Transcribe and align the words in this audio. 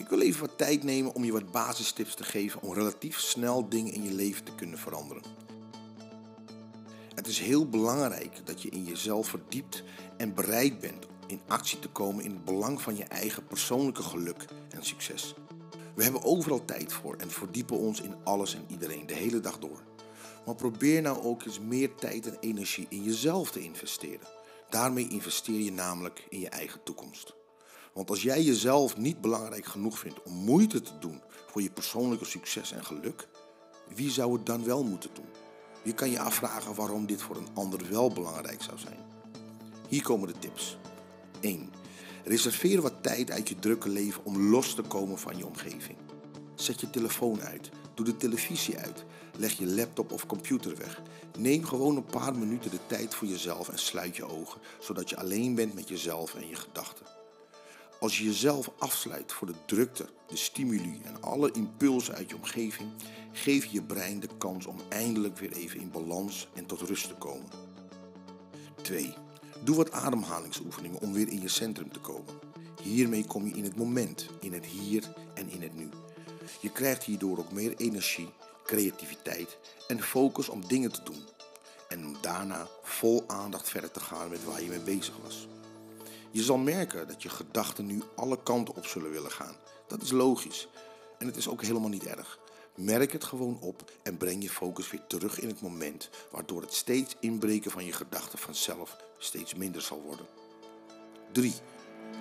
Ik 0.00 0.08
wil 0.08 0.20
even 0.20 0.40
wat 0.40 0.58
tijd 0.58 0.82
nemen 0.82 1.14
om 1.14 1.24
je 1.24 1.32
wat 1.32 1.50
basistips 1.50 2.14
te 2.14 2.24
geven 2.24 2.62
om 2.62 2.74
relatief 2.74 3.18
snel 3.18 3.68
dingen 3.68 3.92
in 3.92 4.02
je 4.02 4.12
leven 4.12 4.44
te 4.44 4.54
kunnen 4.54 4.78
veranderen. 4.78 5.22
Het 7.14 7.26
is 7.26 7.38
heel 7.38 7.68
belangrijk 7.68 8.46
dat 8.46 8.62
je 8.62 8.68
in 8.68 8.84
jezelf 8.84 9.28
verdiept 9.28 9.82
en 10.16 10.34
bereid 10.34 10.80
bent 10.80 11.06
in 11.26 11.40
actie 11.46 11.78
te 11.78 11.88
komen 11.88 12.24
in 12.24 12.30
het 12.30 12.44
belang 12.44 12.82
van 12.82 12.96
je 12.96 13.04
eigen 13.04 13.46
persoonlijke 13.46 14.02
geluk 14.02 14.44
en 14.70 14.84
succes. 14.84 15.34
We 15.94 16.02
hebben 16.02 16.24
overal 16.24 16.64
tijd 16.64 16.92
voor 16.92 17.16
en 17.16 17.30
verdiepen 17.30 17.76
ons 17.76 18.00
in 18.00 18.14
alles 18.24 18.54
en 18.54 18.64
iedereen 18.68 19.06
de 19.06 19.14
hele 19.14 19.40
dag 19.40 19.58
door. 19.58 19.82
Maar 20.46 20.54
probeer 20.54 21.02
nou 21.02 21.22
ook 21.22 21.44
eens 21.44 21.60
meer 21.60 21.94
tijd 21.94 22.26
en 22.26 22.36
energie 22.40 22.86
in 22.88 23.02
jezelf 23.02 23.50
te 23.50 23.60
investeren. 23.60 24.28
Daarmee 24.70 25.08
investeer 25.08 25.60
je 25.60 25.72
namelijk 25.72 26.26
in 26.28 26.40
je 26.40 26.48
eigen 26.48 26.82
toekomst. 26.82 27.38
Want 27.94 28.10
als 28.10 28.22
jij 28.22 28.42
jezelf 28.42 28.96
niet 28.96 29.20
belangrijk 29.20 29.66
genoeg 29.66 29.98
vindt 29.98 30.22
om 30.22 30.32
moeite 30.32 30.82
te 30.82 30.98
doen 31.00 31.20
voor 31.46 31.62
je 31.62 31.70
persoonlijke 31.70 32.24
succes 32.24 32.72
en 32.72 32.84
geluk, 32.84 33.28
wie 33.94 34.10
zou 34.10 34.32
het 34.32 34.46
dan 34.46 34.64
wel 34.64 34.84
moeten 34.84 35.10
doen? 35.14 35.28
Je 35.82 35.94
kan 35.94 36.10
je 36.10 36.20
afvragen 36.20 36.74
waarom 36.74 37.06
dit 37.06 37.22
voor 37.22 37.36
een 37.36 37.48
ander 37.54 37.90
wel 37.90 38.10
belangrijk 38.10 38.62
zou 38.62 38.78
zijn. 38.78 38.98
Hier 39.88 40.02
komen 40.02 40.28
de 40.28 40.38
tips. 40.38 40.78
1. 41.40 41.72
Reserveer 42.24 42.82
wat 42.82 43.02
tijd 43.02 43.30
uit 43.30 43.48
je 43.48 43.58
drukke 43.58 43.88
leven 43.88 44.24
om 44.24 44.50
los 44.50 44.74
te 44.74 44.82
komen 44.82 45.18
van 45.18 45.36
je 45.36 45.46
omgeving. 45.46 45.98
Zet 46.54 46.80
je 46.80 46.90
telefoon 46.90 47.42
uit, 47.42 47.70
doe 47.94 48.04
de 48.04 48.16
televisie 48.16 48.78
uit, 48.78 49.04
leg 49.36 49.52
je 49.52 49.66
laptop 49.66 50.12
of 50.12 50.26
computer 50.26 50.76
weg. 50.76 51.02
Neem 51.38 51.64
gewoon 51.64 51.96
een 51.96 52.04
paar 52.04 52.36
minuten 52.36 52.70
de 52.70 52.86
tijd 52.86 53.14
voor 53.14 53.28
jezelf 53.28 53.68
en 53.68 53.78
sluit 53.78 54.16
je 54.16 54.24
ogen, 54.24 54.60
zodat 54.80 55.10
je 55.10 55.16
alleen 55.16 55.54
bent 55.54 55.74
met 55.74 55.88
jezelf 55.88 56.34
en 56.34 56.48
je 56.48 56.56
gedachten. 56.56 57.09
Als 58.00 58.18
je 58.18 58.24
jezelf 58.24 58.70
afsluit 58.78 59.32
voor 59.32 59.46
de 59.46 59.54
drukte, 59.66 60.08
de 60.26 60.36
stimuli 60.36 61.00
en 61.04 61.22
alle 61.22 61.52
impulsen 61.52 62.14
uit 62.14 62.30
je 62.30 62.36
omgeving, 62.36 62.90
geef 63.32 63.64
je 63.64 63.82
brein 63.82 64.20
de 64.20 64.28
kans 64.38 64.66
om 64.66 64.76
eindelijk 64.88 65.38
weer 65.38 65.52
even 65.52 65.80
in 65.80 65.90
balans 65.90 66.48
en 66.54 66.66
tot 66.66 66.80
rust 66.80 67.08
te 67.08 67.14
komen. 67.14 67.48
2. 68.82 69.14
Doe 69.64 69.76
wat 69.76 69.92
ademhalingsoefeningen 69.92 71.00
om 71.00 71.12
weer 71.12 71.28
in 71.28 71.40
je 71.40 71.48
centrum 71.48 71.92
te 71.92 71.98
komen. 71.98 72.34
Hiermee 72.82 73.24
kom 73.24 73.46
je 73.46 73.54
in 73.54 73.64
het 73.64 73.76
moment, 73.76 74.28
in 74.40 74.52
het 74.52 74.66
hier 74.66 75.12
en 75.34 75.50
in 75.50 75.62
het 75.62 75.74
nu. 75.74 75.88
Je 76.60 76.72
krijgt 76.72 77.04
hierdoor 77.04 77.38
ook 77.38 77.52
meer 77.52 77.76
energie, 77.76 78.28
creativiteit 78.64 79.58
en 79.88 80.02
focus 80.02 80.48
om 80.48 80.66
dingen 80.66 80.92
te 80.92 81.02
doen. 81.02 81.22
En 81.88 82.06
om 82.06 82.16
daarna 82.20 82.68
vol 82.82 83.24
aandacht 83.26 83.68
verder 83.68 83.90
te 83.90 84.00
gaan 84.00 84.30
met 84.30 84.44
waar 84.44 84.62
je 84.62 84.68
mee 84.68 84.80
bezig 84.80 85.14
was. 85.22 85.48
Je 86.32 86.42
zal 86.42 86.58
merken 86.58 87.08
dat 87.08 87.22
je 87.22 87.28
gedachten 87.28 87.86
nu 87.86 88.02
alle 88.16 88.42
kanten 88.42 88.76
op 88.76 88.86
zullen 88.86 89.10
willen 89.10 89.30
gaan. 89.30 89.56
Dat 89.86 90.02
is 90.02 90.10
logisch. 90.10 90.68
En 91.18 91.26
het 91.26 91.36
is 91.36 91.48
ook 91.48 91.62
helemaal 91.62 91.88
niet 91.88 92.06
erg. 92.06 92.38
Merk 92.76 93.12
het 93.12 93.24
gewoon 93.24 93.58
op 93.60 93.90
en 94.02 94.16
breng 94.16 94.42
je 94.42 94.50
focus 94.50 94.90
weer 94.90 95.06
terug 95.06 95.40
in 95.40 95.48
het 95.48 95.60
moment, 95.60 96.10
waardoor 96.30 96.60
het 96.60 96.74
steeds 96.74 97.16
inbreken 97.20 97.70
van 97.70 97.84
je 97.84 97.92
gedachten 97.92 98.38
vanzelf 98.38 98.96
steeds 99.18 99.54
minder 99.54 99.82
zal 99.82 100.02
worden. 100.02 100.26
3. 101.32 101.52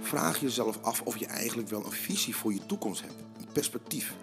Vraag 0.00 0.40
jezelf 0.40 0.82
af 0.82 1.02
of 1.02 1.16
je 1.16 1.26
eigenlijk 1.26 1.68
wel 1.68 1.84
een 1.84 1.92
visie 1.92 2.36
voor 2.36 2.52
je 2.52 2.66
toekomst 2.66 3.00
hebt, 3.00 3.14
een 3.38 3.52
perspectief. 3.52 4.14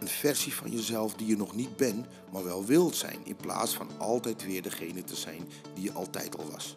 Een 0.00 0.08
versie 0.08 0.54
van 0.54 0.70
jezelf 0.70 1.14
die 1.14 1.26
je 1.26 1.36
nog 1.36 1.54
niet 1.54 1.76
bent, 1.76 2.06
maar 2.32 2.44
wel 2.44 2.64
wilt 2.64 2.96
zijn, 2.96 3.18
in 3.24 3.36
plaats 3.36 3.74
van 3.74 3.98
altijd 3.98 4.44
weer 4.44 4.62
degene 4.62 5.04
te 5.04 5.16
zijn 5.16 5.48
die 5.74 5.84
je 5.84 5.92
altijd 5.92 6.38
al 6.38 6.50
was. 6.50 6.74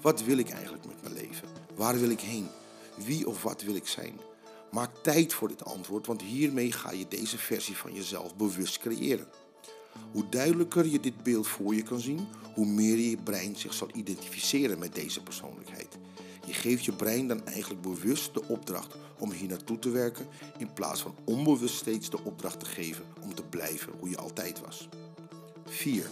Wat 0.00 0.24
wil 0.24 0.38
ik 0.38 0.48
eigenlijk 0.48 0.86
met 0.86 1.02
mijn 1.02 1.14
leven? 1.14 1.48
Waar 1.74 1.98
wil 1.98 2.10
ik 2.10 2.20
heen? 2.20 2.48
Wie 3.04 3.28
of 3.28 3.42
wat 3.42 3.62
wil 3.62 3.74
ik 3.74 3.86
zijn? 3.86 4.20
Maak 4.70 4.90
tijd 5.02 5.32
voor 5.34 5.48
dit 5.48 5.64
antwoord, 5.64 6.06
want 6.06 6.22
hiermee 6.22 6.72
ga 6.72 6.92
je 6.92 7.08
deze 7.08 7.38
versie 7.38 7.76
van 7.76 7.94
jezelf 7.94 8.36
bewust 8.36 8.78
creëren. 8.78 9.28
Hoe 10.12 10.28
duidelijker 10.28 10.86
je 10.86 11.00
dit 11.00 11.22
beeld 11.22 11.48
voor 11.48 11.74
je 11.74 11.82
kan 11.82 12.00
zien, 12.00 12.26
hoe 12.54 12.66
meer 12.66 12.96
je 12.96 13.16
brein 13.16 13.56
zich 13.56 13.74
zal 13.74 13.88
identificeren 13.94 14.78
met 14.78 14.94
deze 14.94 15.22
persoonlijkheid. 15.22 15.98
Je 16.46 16.52
geeft 16.52 16.84
je 16.84 16.92
brein 16.92 17.28
dan 17.28 17.46
eigenlijk 17.46 17.82
bewust 17.82 18.34
de 18.34 18.42
opdracht 18.48 18.94
om 19.18 19.32
hier 19.32 19.48
naartoe 19.48 19.78
te 19.78 19.90
werken, 19.90 20.26
in 20.58 20.72
plaats 20.72 21.00
van 21.00 21.16
onbewust 21.24 21.74
steeds 21.74 22.10
de 22.10 22.24
opdracht 22.24 22.60
te 22.60 22.66
geven 22.66 23.04
om 23.22 23.34
te 23.34 23.42
blijven 23.42 23.92
hoe 23.98 24.10
je 24.10 24.18
altijd 24.18 24.60
was. 24.60 24.88
4. 25.66 26.06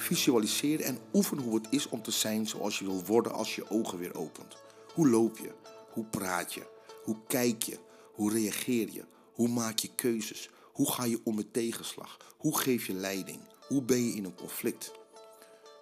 Visualiseer 0.00 0.80
en 0.80 0.98
oefen 1.12 1.38
hoe 1.38 1.54
het 1.54 1.66
is 1.70 1.88
om 1.88 2.02
te 2.02 2.10
zijn 2.10 2.46
zoals 2.46 2.78
je 2.78 2.84
wil 2.84 3.04
worden 3.04 3.32
als 3.32 3.54
je 3.54 3.70
ogen 3.70 3.98
weer 3.98 4.14
opent. 4.14 4.56
Hoe 4.94 5.08
loop 5.08 5.38
je? 5.38 5.52
Hoe 5.92 6.04
praat 6.04 6.54
je? 6.54 6.66
Hoe 7.04 7.16
kijk 7.26 7.62
je? 7.62 7.78
Hoe 8.12 8.32
reageer 8.32 8.88
je? 8.92 9.04
Hoe 9.32 9.48
maak 9.48 9.78
je 9.78 9.94
keuzes? 9.94 10.50
Hoe 10.72 10.92
ga 10.92 11.04
je 11.04 11.20
om 11.24 11.34
met 11.34 11.52
tegenslag? 11.52 12.16
Hoe 12.36 12.58
geef 12.58 12.86
je 12.86 12.92
leiding? 12.92 13.40
Hoe 13.68 13.82
ben 13.82 14.06
je 14.06 14.14
in 14.14 14.24
een 14.24 14.34
conflict? 14.34 14.92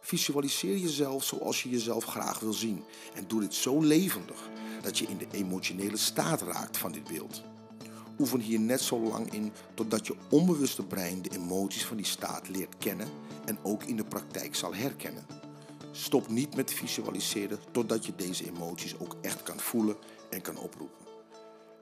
Visualiseer 0.01 0.77
jezelf 0.77 1.25
zoals 1.25 1.62
je 1.62 1.69
jezelf 1.69 2.05
graag 2.05 2.41
wil 2.41 2.53
zien 2.53 2.85
en 3.15 3.25
doe 3.29 3.41
dit 3.41 3.55
zo 3.55 3.81
levendig 3.81 4.49
dat 4.83 4.99
je 4.99 5.06
in 5.06 5.19
de 5.19 5.27
emotionele 5.31 5.97
staat 5.97 6.43
raakt 6.43 6.77
van 6.77 6.93
dit 6.93 7.05
beeld. 7.05 7.43
Oefen 8.19 8.41
hier 8.41 8.61
net 8.61 8.81
zo 8.81 9.01
lang 9.01 9.33
in 9.33 9.53
totdat 9.75 10.06
je 10.06 10.15
onbewuste 10.31 10.83
brein 10.83 11.23
de 11.23 11.31
emoties 11.31 11.87
van 11.87 11.97
die 11.97 12.06
staat 12.06 12.49
leert 12.49 12.79
kennen 12.79 13.09
en 13.45 13.59
ook 13.62 13.83
in 13.83 13.97
de 13.97 14.05
praktijk 14.05 14.55
zal 14.55 14.75
herkennen. 14.75 15.27
Stop 15.93 16.29
niet 16.29 16.56
met 16.56 16.73
visualiseren 16.73 17.59
totdat 17.73 18.06
je 18.06 18.15
deze 18.17 18.47
emoties 18.47 18.99
ook 18.99 19.17
echt 19.21 19.43
kan 19.43 19.61
voelen 19.61 19.97
en 20.31 20.41
kan 20.41 20.59
oproepen. 20.59 21.06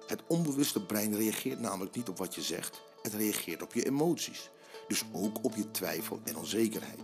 Het 0.07 0.23
onbewuste 0.27 0.87
brein 0.87 1.17
reageert 1.17 1.61
namelijk 1.61 1.97
niet 1.97 2.09
op 2.09 2.19
wat 2.19 2.35
je 2.35 2.43
zegt, 2.43 2.83
het 3.03 3.15
reageert 3.15 3.63
op 3.63 3.75
je 3.75 3.87
emoties. 3.87 4.51
Dus 4.89 5.05
ook 5.13 5.45
op 5.45 5.55
je 5.55 5.71
twijfel 5.71 6.21
en 6.25 6.37
onzekerheid. 6.37 7.01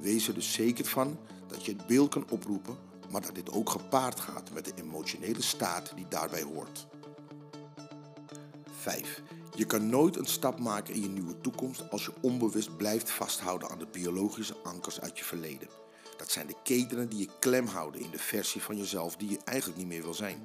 Wees 0.00 0.28
er 0.28 0.34
dus 0.34 0.52
zeker 0.52 0.84
van 0.84 1.18
dat 1.46 1.64
je 1.64 1.72
het 1.72 1.86
beeld 1.86 2.10
kan 2.10 2.30
oproepen, 2.30 2.76
maar 3.10 3.20
dat 3.20 3.34
dit 3.34 3.52
ook 3.52 3.70
gepaard 3.70 4.20
gaat 4.20 4.50
met 4.52 4.64
de 4.64 4.72
emotionele 4.74 5.42
staat 5.42 5.92
die 5.94 6.08
daarbij 6.08 6.42
hoort. 6.42 6.86
5. 8.90 9.22
Je 9.54 9.64
kan 9.64 9.88
nooit 9.88 10.16
een 10.16 10.26
stap 10.26 10.58
maken 10.58 10.94
in 10.94 11.00
je 11.00 11.08
nieuwe 11.08 11.40
toekomst 11.40 11.90
als 11.90 12.04
je 12.04 12.12
onbewust 12.20 12.76
blijft 12.76 13.10
vasthouden 13.10 13.70
aan 13.70 13.78
de 13.78 13.86
biologische 13.92 14.56
ankers 14.62 15.00
uit 15.00 15.18
je 15.18 15.24
verleden. 15.24 15.68
Dat 16.16 16.30
zijn 16.30 16.46
de 16.46 16.54
ketenen 16.62 17.08
die 17.08 17.18
je 17.18 17.28
klem 17.38 17.66
houden 17.66 18.00
in 18.00 18.10
de 18.10 18.18
versie 18.18 18.62
van 18.62 18.76
jezelf 18.76 19.16
die 19.16 19.30
je 19.30 19.38
eigenlijk 19.44 19.78
niet 19.78 19.86
meer 19.86 20.02
wil 20.02 20.14
zijn. 20.14 20.42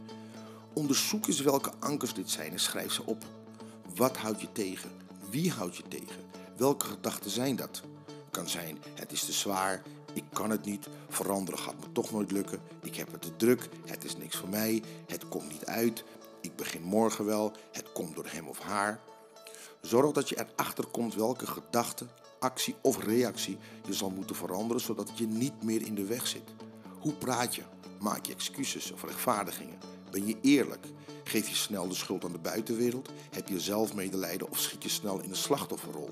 Onderzoek 0.73 1.27
eens 1.27 1.41
welke 1.41 1.71
ankers 1.79 2.13
dit 2.13 2.29
zijn 2.29 2.51
en 2.51 2.59
schrijf 2.59 2.91
ze 2.91 3.05
op. 3.05 3.23
Wat 3.95 4.17
houdt 4.17 4.41
je 4.41 4.51
tegen? 4.51 4.91
Wie 5.29 5.51
houdt 5.51 5.77
je 5.77 5.83
tegen? 5.87 6.23
Welke 6.57 6.85
gedachten 6.85 7.31
zijn 7.31 7.55
dat? 7.55 7.81
Kan 8.31 8.49
zijn, 8.49 8.77
het 8.93 9.11
is 9.11 9.25
te 9.25 9.31
zwaar, 9.31 9.81
ik 10.13 10.23
kan 10.33 10.49
het 10.49 10.65
niet, 10.65 10.87
veranderen 11.09 11.59
gaat 11.59 11.79
me 11.79 11.91
toch 11.91 12.11
nooit 12.11 12.31
lukken, 12.31 12.61
ik 12.81 12.95
heb 12.95 13.11
het 13.11 13.21
te 13.21 13.35
druk, 13.35 13.69
het 13.85 14.03
is 14.03 14.17
niks 14.17 14.37
voor 14.37 14.49
mij, 14.49 14.83
het 15.07 15.27
komt 15.27 15.51
niet 15.51 15.65
uit, 15.65 16.03
ik 16.41 16.55
begin 16.55 16.81
morgen 16.81 17.25
wel, 17.25 17.51
het 17.71 17.91
komt 17.91 18.15
door 18.15 18.27
hem 18.27 18.47
of 18.47 18.59
haar. 18.59 18.99
Zorg 19.81 20.11
dat 20.11 20.29
je 20.29 20.45
erachter 20.55 20.85
komt 20.85 21.15
welke 21.15 21.47
gedachte, 21.47 22.05
actie 22.39 22.75
of 22.81 23.03
reactie 23.03 23.57
je 23.85 23.93
zal 23.93 24.09
moeten 24.09 24.35
veranderen 24.35 24.81
zodat 24.81 25.11
je 25.15 25.27
niet 25.27 25.63
meer 25.63 25.85
in 25.85 25.95
de 25.95 26.05
weg 26.05 26.27
zit. 26.27 26.49
Hoe 26.99 27.13
praat 27.13 27.55
je? 27.55 27.61
Maak 27.99 28.25
je 28.25 28.33
excuses 28.33 28.91
of 28.91 29.03
rechtvaardigingen? 29.03 29.79
Ben 30.11 30.25
je 30.25 30.37
eerlijk? 30.41 30.85
Geef 31.23 31.49
je 31.49 31.55
snel 31.55 31.87
de 31.87 31.95
schuld 31.95 32.25
aan 32.25 32.31
de 32.31 32.37
buitenwereld? 32.37 33.09
Heb 33.31 33.47
je 33.47 33.59
zelf 33.59 33.93
medelijden 33.93 34.49
of 34.49 34.59
schiet 34.59 34.83
je 34.83 34.89
snel 34.89 35.19
in 35.19 35.29
een 35.29 35.35
slachtofferrol? 35.35 36.09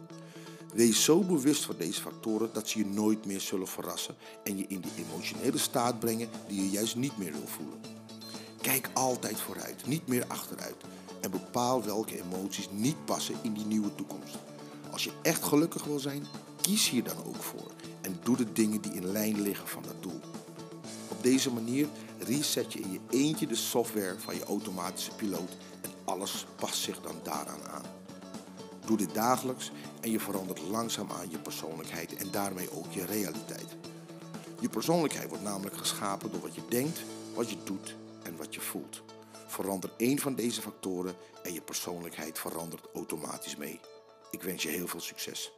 Wees 0.74 1.04
zo 1.04 1.20
bewust 1.20 1.66
van 1.66 1.76
deze 1.78 2.02
factoren 2.02 2.50
dat 2.54 2.68
ze 2.68 2.78
je 2.78 2.86
nooit 2.86 3.26
meer 3.26 3.42
zullen 3.42 3.68
verrassen 3.68 4.16
en 4.44 4.58
je 4.58 4.66
in 4.68 4.82
die 4.82 5.06
emotionele 5.06 5.58
staat 5.58 6.00
brengen 6.00 6.30
die 6.48 6.62
je 6.62 6.70
juist 6.70 6.96
niet 6.96 7.18
meer 7.18 7.32
wil 7.32 7.48
voelen. 7.48 7.89
Kijk 8.62 8.90
altijd 8.94 9.40
vooruit, 9.40 9.88
niet 9.88 10.08
meer 10.08 10.26
achteruit 10.28 10.76
en 11.22 11.32
bepaal 11.32 11.84
welke 11.84 12.22
emoties 12.22 12.70
niet 12.72 13.06
passen 13.06 13.36
in 13.42 13.54
die 13.54 13.66
nieuwe 13.66 13.96
toekomst. 13.96 14.38
Als 14.92 15.04
je 15.04 15.12
echt 15.22 15.44
gelukkig 15.44 15.84
wil 15.84 16.00
zijn, 16.00 16.26
kies 16.62 16.90
hier 16.90 17.04
dan 17.04 17.26
ook 17.26 17.44
voor 17.44 17.72
en 18.02 18.20
doe 18.24 18.38
de 18.38 18.52
dingen 18.52 18.82
die 18.82 18.94
in 18.94 19.12
lijn 19.12 19.42
liggen 19.42 19.68
van 19.68 19.84
dat 19.84 20.04
doel. 20.04 20.20
Op 21.08 21.24
deze 21.24 21.52
manier 21.52 21.88
reset 22.20 22.74
je 22.74 22.80
in 22.80 22.92
je 22.92 23.00
eentje 23.10 23.48
de 23.48 23.56
software 23.56 24.16
van 24.20 24.36
je 24.36 24.44
automatische 24.44 25.16
piloot 25.16 25.58
en 25.82 25.90
alles 26.04 26.46
past 26.56 26.82
zich 26.82 27.02
dan 27.02 27.16
daaraan 27.24 27.68
aan. 27.72 27.86
Doe 28.86 28.98
dit 28.98 29.14
dagelijks 29.14 29.72
en 30.02 30.12
je 30.12 30.20
verandert 30.20 30.62
langzaam 30.62 31.12
aan 31.12 31.30
je 31.30 31.38
persoonlijkheid 31.38 32.16
en 32.16 32.32
daarmee 32.32 32.72
ook 32.72 32.92
je 32.92 33.06
realiteit. 33.06 33.76
Je 34.60 34.70
persoonlijkheid 34.70 35.30
wordt 35.30 35.44
namelijk 35.44 35.78
geschapen 35.78 36.32
door 36.32 36.42
wat 36.42 36.56
je 36.56 36.62
denkt, 36.70 37.02
wat 37.36 37.50
je 37.50 37.58
doet 37.64 37.96
en 38.30 38.38
wat 38.38 38.56
je 38.56 38.62
voelt. 38.62 39.02
Verander 39.48 39.90
één 39.98 40.20
van 40.20 40.36
deze 40.36 40.62
factoren 40.62 41.16
en 41.44 41.54
je 41.54 41.62
persoonlijkheid 41.62 42.40
verandert 42.40 42.88
automatisch 42.94 43.56
mee. 43.56 43.80
Ik 44.32 44.44
wens 44.44 44.64
je 44.64 44.70
heel 44.70 44.88
veel 44.88 45.00
succes. 45.00 45.52